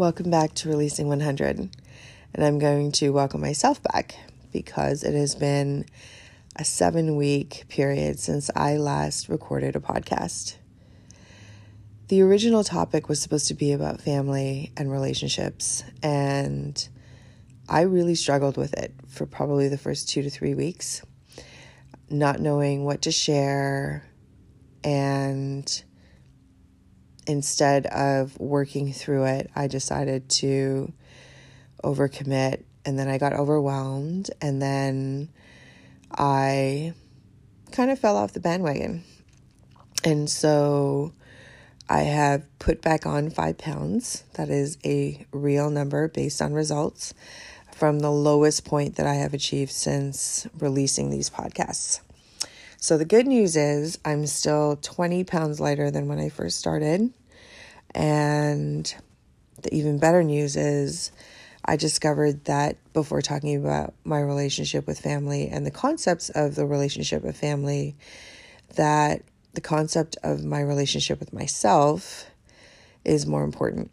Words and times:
Welcome 0.00 0.30
back 0.30 0.54
to 0.54 0.70
Releasing 0.70 1.08
100. 1.08 1.58
And 1.58 2.42
I'm 2.42 2.58
going 2.58 2.90
to 2.92 3.10
welcome 3.10 3.42
myself 3.42 3.82
back 3.82 4.14
because 4.50 5.04
it 5.04 5.12
has 5.12 5.34
been 5.34 5.84
a 6.56 6.64
seven 6.64 7.16
week 7.16 7.64
period 7.68 8.18
since 8.18 8.50
I 8.56 8.78
last 8.78 9.28
recorded 9.28 9.76
a 9.76 9.78
podcast. 9.78 10.54
The 12.08 12.22
original 12.22 12.64
topic 12.64 13.10
was 13.10 13.20
supposed 13.20 13.48
to 13.48 13.54
be 13.54 13.72
about 13.72 14.00
family 14.00 14.72
and 14.74 14.90
relationships, 14.90 15.84
and 16.02 16.88
I 17.68 17.82
really 17.82 18.14
struggled 18.14 18.56
with 18.56 18.72
it 18.72 18.94
for 19.06 19.26
probably 19.26 19.68
the 19.68 19.76
first 19.76 20.08
two 20.08 20.22
to 20.22 20.30
three 20.30 20.54
weeks, 20.54 21.02
not 22.08 22.40
knowing 22.40 22.86
what 22.86 23.02
to 23.02 23.12
share 23.12 24.08
and 24.82 25.84
instead 27.30 27.86
of 27.86 28.38
working 28.40 28.92
through 28.92 29.24
it, 29.24 29.50
I 29.54 29.68
decided 29.68 30.28
to 30.30 30.92
overcommit 31.84 32.64
and 32.84 32.98
then 32.98 33.08
I 33.08 33.18
got 33.18 33.32
overwhelmed 33.32 34.30
and 34.40 34.60
then 34.60 35.28
I 36.10 36.92
kind 37.70 37.90
of 37.90 38.00
fell 38.00 38.16
off 38.16 38.32
the 38.32 38.40
bandwagon. 38.40 39.04
And 40.02 40.28
so 40.28 41.12
I 41.88 42.00
have 42.00 42.42
put 42.58 42.82
back 42.82 43.06
on 43.06 43.30
five 43.30 43.58
pounds. 43.58 44.24
That 44.34 44.48
is 44.48 44.76
a 44.84 45.24
real 45.32 45.70
number 45.70 46.08
based 46.08 46.42
on 46.42 46.52
results 46.52 47.14
from 47.72 48.00
the 48.00 48.10
lowest 48.10 48.64
point 48.64 48.96
that 48.96 49.06
I 49.06 49.14
have 49.14 49.34
achieved 49.34 49.70
since 49.70 50.48
releasing 50.58 51.10
these 51.10 51.30
podcasts. 51.30 52.00
So 52.76 52.98
the 52.98 53.04
good 53.04 53.26
news 53.26 53.56
is 53.56 53.98
I'm 54.04 54.26
still 54.26 54.76
20 54.82 55.22
pounds 55.24 55.60
lighter 55.60 55.92
than 55.92 56.08
when 56.08 56.18
I 56.18 56.28
first 56.28 56.58
started. 56.58 57.12
And 57.94 58.92
the 59.62 59.74
even 59.74 59.98
better 59.98 60.22
news 60.22 60.56
is 60.56 61.12
I 61.64 61.76
discovered 61.76 62.44
that 62.46 62.76
before 62.92 63.20
talking 63.20 63.56
about 63.56 63.94
my 64.04 64.20
relationship 64.20 64.86
with 64.86 65.00
family 65.00 65.48
and 65.48 65.66
the 65.66 65.70
concepts 65.70 66.30
of 66.30 66.54
the 66.54 66.66
relationship 66.66 67.24
of 67.24 67.36
family, 67.36 67.96
that 68.76 69.22
the 69.54 69.60
concept 69.60 70.16
of 70.22 70.44
my 70.44 70.60
relationship 70.60 71.20
with 71.20 71.32
myself 71.32 72.26
is 73.04 73.26
more 73.26 73.44
important. 73.44 73.90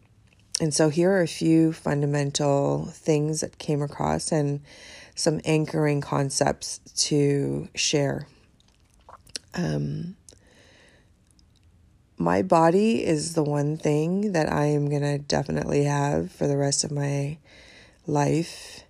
And 0.60 0.74
so 0.74 0.88
here 0.88 1.12
are 1.12 1.22
a 1.22 1.28
few 1.28 1.72
fundamental 1.72 2.86
things 2.86 3.40
that 3.42 3.58
came 3.58 3.82
across 3.82 4.32
and 4.32 4.60
some 5.14 5.40
anchoring 5.44 6.00
concepts 6.00 6.80
to 7.06 7.68
share. 7.74 8.26
Um, 9.54 10.16
my 12.18 12.42
body 12.42 13.04
is 13.04 13.34
the 13.34 13.44
one 13.44 13.76
thing 13.76 14.32
that 14.32 14.52
I 14.52 14.66
am 14.66 14.90
going 14.90 15.02
to 15.02 15.18
definitely 15.18 15.84
have 15.84 16.32
for 16.32 16.48
the 16.48 16.56
rest 16.56 16.82
of 16.82 16.90
my 16.90 17.38
life. 18.06 18.82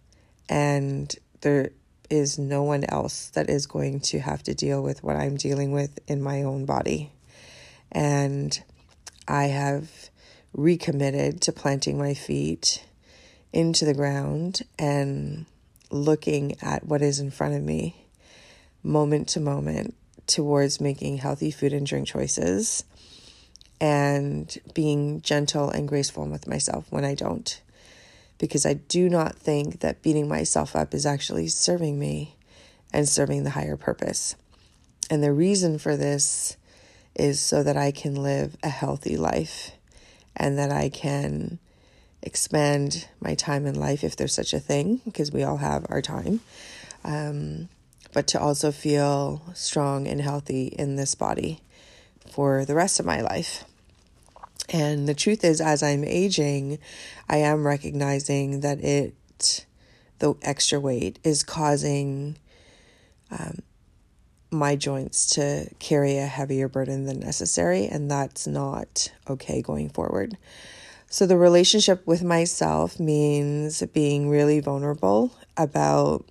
And 0.48 1.14
there 1.42 1.70
is 2.08 2.38
no 2.38 2.62
one 2.62 2.84
else 2.88 3.28
that 3.30 3.50
is 3.50 3.66
going 3.66 4.00
to 4.00 4.20
have 4.20 4.42
to 4.44 4.54
deal 4.54 4.82
with 4.82 5.04
what 5.04 5.16
I'm 5.16 5.36
dealing 5.36 5.72
with 5.72 5.98
in 6.08 6.22
my 6.22 6.42
own 6.42 6.64
body. 6.64 7.12
And 7.92 8.58
I 9.26 9.44
have 9.44 9.90
recommitted 10.54 11.42
to 11.42 11.52
planting 11.52 11.98
my 11.98 12.14
feet 12.14 12.82
into 13.52 13.84
the 13.84 13.94
ground 13.94 14.62
and 14.78 15.44
looking 15.90 16.56
at 16.62 16.86
what 16.86 17.02
is 17.02 17.20
in 17.20 17.30
front 17.30 17.54
of 17.54 17.62
me 17.62 18.06
moment 18.82 19.28
to 19.28 19.40
moment 19.40 19.94
towards 20.26 20.80
making 20.80 21.18
healthy 21.18 21.50
food 21.50 21.72
and 21.72 21.86
drink 21.86 22.06
choices 22.06 22.84
and 23.80 24.58
being 24.74 25.20
gentle 25.22 25.70
and 25.70 25.88
graceful 25.88 26.26
with 26.26 26.46
myself 26.48 26.86
when 26.90 27.04
I 27.04 27.14
don't. 27.14 27.60
Because 28.38 28.64
I 28.64 28.74
do 28.74 29.08
not 29.08 29.36
think 29.36 29.80
that 29.80 30.02
beating 30.02 30.28
myself 30.28 30.76
up 30.76 30.94
is 30.94 31.06
actually 31.06 31.48
serving 31.48 31.98
me 31.98 32.36
and 32.92 33.08
serving 33.08 33.44
the 33.44 33.50
higher 33.50 33.76
purpose. 33.76 34.36
And 35.10 35.22
the 35.22 35.32
reason 35.32 35.78
for 35.78 35.96
this 35.96 36.56
is 37.14 37.40
so 37.40 37.62
that 37.62 37.76
I 37.76 37.90
can 37.90 38.14
live 38.14 38.56
a 38.62 38.68
healthy 38.68 39.16
life 39.16 39.72
and 40.36 40.58
that 40.58 40.70
I 40.70 40.88
can 40.88 41.58
expand 42.22 43.08
my 43.20 43.34
time 43.34 43.66
in 43.66 43.74
life 43.74 44.04
if 44.04 44.16
there's 44.16 44.34
such 44.34 44.52
a 44.52 44.60
thing, 44.60 45.00
because 45.04 45.32
we 45.32 45.42
all 45.42 45.56
have 45.56 45.86
our 45.88 46.02
time. 46.02 46.40
Um, 47.04 47.68
but 48.12 48.26
to 48.28 48.40
also 48.40 48.72
feel 48.72 49.42
strong 49.54 50.06
and 50.06 50.20
healthy 50.20 50.66
in 50.66 50.96
this 50.96 51.14
body 51.14 51.60
for 52.30 52.64
the 52.64 52.74
rest 52.74 53.00
of 53.00 53.06
my 53.06 53.20
life. 53.20 53.64
And 54.70 55.08
the 55.08 55.14
truth 55.14 55.44
is, 55.44 55.60
as 55.60 55.82
I'm 55.82 56.04
aging, 56.04 56.78
I 57.28 57.38
am 57.38 57.66
recognizing 57.66 58.60
that 58.60 58.80
it, 58.84 59.66
the 60.18 60.34
extra 60.42 60.78
weight, 60.78 61.18
is 61.24 61.42
causing 61.42 62.36
um, 63.30 63.60
my 64.50 64.76
joints 64.76 65.30
to 65.30 65.68
carry 65.78 66.18
a 66.18 66.26
heavier 66.26 66.68
burden 66.68 67.04
than 67.04 67.20
necessary, 67.20 67.86
and 67.86 68.10
that's 68.10 68.46
not 68.46 69.10
okay 69.28 69.62
going 69.62 69.88
forward. 69.88 70.36
So, 71.10 71.24
the 71.24 71.38
relationship 71.38 72.06
with 72.06 72.22
myself 72.22 73.00
means 73.00 73.82
being 73.94 74.28
really 74.28 74.60
vulnerable 74.60 75.32
about 75.56 76.26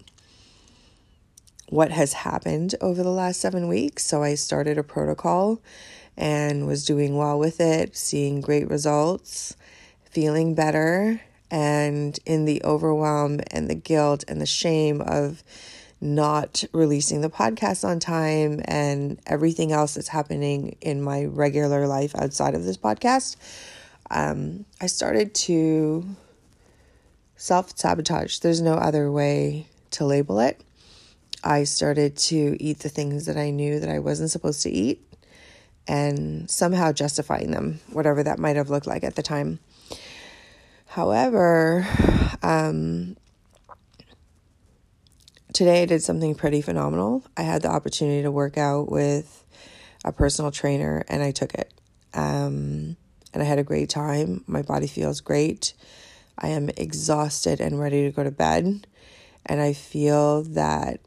what 1.70 1.92
has 1.92 2.14
happened 2.14 2.76
over 2.82 3.04
the 3.04 3.12
last 3.12 3.40
seven 3.40 3.68
weeks. 3.68 4.06
So, 4.06 4.24
I 4.24 4.36
started 4.36 4.78
a 4.78 4.84
protocol 4.84 5.62
and 6.18 6.66
was 6.66 6.84
doing 6.86 7.16
well 7.16 7.38
with 7.38 7.62
it, 7.62 7.96
seeing 7.96 8.42
great 8.42 8.70
results, 8.70 9.56
feeling 10.04 10.56
better. 10.56 11.22
And 11.50 12.20
in 12.26 12.46
the 12.46 12.62
overwhelm 12.64 13.40
and 13.52 13.70
the 13.70 13.76
guilt 13.76 14.26
and 14.28 14.42
the 14.42 14.46
shame 14.46 15.02
of 15.02 15.44
not 16.02 16.64
releasing 16.74 17.22
the 17.22 17.30
podcast 17.30 17.88
on 17.88 18.00
time 18.00 18.62
and 18.66 19.20
everything 19.26 19.72
else 19.72 19.96
that's 19.96 20.10
happening 20.10 20.76
in 20.82 21.02
my 21.02 21.26
regular 21.26 21.88
life 21.88 22.14
outside 22.16 22.54
of 22.54 22.66
this 22.66 22.78
podcast, 22.78 23.36
um, 24.12 24.66
I 24.82 24.88
started 24.88 25.34
to 25.36 26.06
self 27.36 27.78
sabotage. 27.78 28.40
There's 28.40 28.62
no 28.62 28.74
other 28.74 29.12
way 29.12 29.68
to 29.92 30.06
label 30.06 30.40
it. 30.40 30.62
I 31.44 31.64
started 31.64 32.18
to 32.18 32.58
eat 32.60 32.80
the 32.80 32.90
things 32.90 33.26
that 33.26 33.38
I 33.38 33.52
knew 33.52 33.80
that 33.80 33.90
I 33.90 34.00
wasn't 34.00 34.32
supposed 34.32 34.64
to 34.64 34.70
eat 34.70 35.04
and 35.88 36.50
somehow 36.50 36.92
justifying 36.92 37.52
them, 37.52 37.80
whatever 37.92 38.24
that 38.24 38.40
might 38.40 38.56
have 38.56 38.70
looked 38.70 38.88
like 38.88 39.04
at 39.04 39.16
the 39.16 39.24
time. 39.24 39.60
However, 40.88 41.88
um, 42.42 43.16
today 45.54 45.84
I 45.84 45.86
did 45.86 46.02
something 46.02 46.36
pretty 46.36 46.62
phenomenal. 46.62 47.24
I 47.38 47.44
had 47.44 47.62
the 47.62 47.70
opportunity 47.70 48.24
to 48.24 48.32
work 48.32 48.58
out 48.58 48.92
with 48.92 49.46
a 50.04 50.12
personal 50.12 50.52
trainer 50.52 51.04
and 51.08 51.22
I 51.22 51.32
took 51.32 51.54
it. 51.54 51.74
Um, 52.14 52.98
and 53.34 53.44
I 53.44 53.46
had 53.46 53.60
a 53.60 53.64
great 53.64 53.90
time. 53.90 54.44
My 54.48 54.62
body 54.62 54.88
feels 54.88 55.22
great. 55.22 55.74
I 56.38 56.50
am 56.50 56.70
exhausted 56.78 57.62
and 57.62 57.80
ready 57.80 58.04
to 58.04 58.12
go 58.12 58.24
to 58.24 58.32
bed. 58.32 58.88
And 59.46 59.62
I 59.62 59.74
feel 59.74 60.44
that 60.44 61.00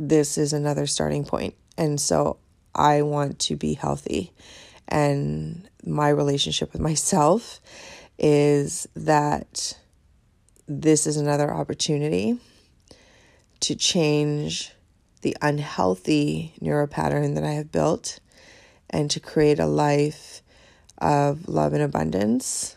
this 0.00 0.38
is 0.38 0.52
another 0.52 0.86
starting 0.86 1.24
point. 1.24 1.54
And 1.76 2.00
so 2.00 2.38
I 2.74 3.02
want 3.02 3.38
to 3.40 3.56
be 3.56 3.74
healthy. 3.74 4.32
And 4.88 5.68
my 5.84 6.08
relationship 6.08 6.72
with 6.72 6.80
myself 6.80 7.60
is 8.18 8.88
that 8.96 9.78
this 10.66 11.06
is 11.06 11.16
another 11.16 11.52
opportunity 11.52 12.38
to 13.60 13.74
change 13.74 14.72
the 15.22 15.36
unhealthy 15.42 16.54
neuropattern 16.62 17.34
that 17.34 17.44
I 17.44 17.52
have 17.52 17.70
built 17.70 18.20
and 18.88 19.10
to 19.10 19.20
create 19.20 19.58
a 19.58 19.66
life 19.66 20.42
of 20.98 21.46
love 21.46 21.74
and 21.74 21.82
abundance, 21.82 22.76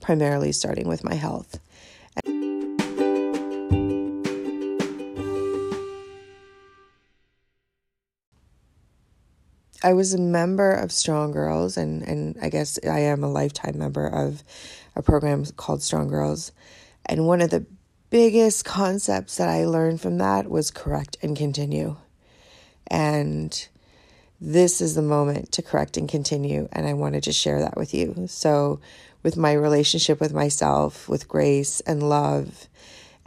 primarily 0.00 0.52
starting 0.52 0.86
with 0.86 1.02
my 1.02 1.14
health. 1.14 1.58
I 9.84 9.94
was 9.94 10.14
a 10.14 10.18
member 10.18 10.72
of 10.72 10.92
Strong 10.92 11.32
Girls, 11.32 11.76
and, 11.76 12.02
and 12.02 12.36
I 12.40 12.50
guess 12.50 12.78
I 12.88 13.00
am 13.00 13.24
a 13.24 13.30
lifetime 13.30 13.78
member 13.78 14.06
of 14.06 14.44
a 14.94 15.02
program 15.02 15.44
called 15.56 15.82
Strong 15.82 16.08
Girls. 16.08 16.52
And 17.04 17.26
one 17.26 17.40
of 17.40 17.50
the 17.50 17.66
biggest 18.08 18.64
concepts 18.64 19.38
that 19.38 19.48
I 19.48 19.64
learned 19.64 20.00
from 20.00 20.18
that 20.18 20.48
was 20.48 20.70
correct 20.70 21.16
and 21.20 21.36
continue. 21.36 21.96
And 22.86 23.68
this 24.40 24.80
is 24.80 24.94
the 24.94 25.02
moment 25.02 25.50
to 25.52 25.62
correct 25.62 25.96
and 25.96 26.08
continue. 26.08 26.68
And 26.70 26.86
I 26.86 26.92
wanted 26.92 27.24
to 27.24 27.32
share 27.32 27.58
that 27.60 27.76
with 27.76 27.92
you. 27.92 28.26
So, 28.28 28.80
with 29.24 29.36
my 29.36 29.52
relationship 29.52 30.20
with 30.20 30.32
myself, 30.32 31.08
with 31.08 31.28
grace 31.28 31.80
and 31.80 32.08
love 32.08 32.68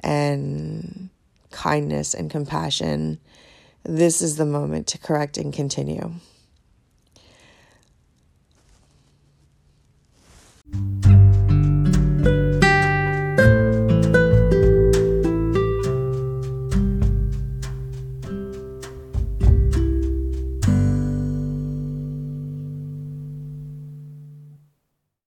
and 0.02 1.10
kindness 1.52 2.13
and 2.13 2.30
compassion, 2.30 3.19
this 3.84 4.22
is 4.22 4.36
the 4.38 4.46
moment 4.46 4.88
to 4.88 4.98
correct 4.98 5.38
and 5.38 5.54
continue. 5.54 6.12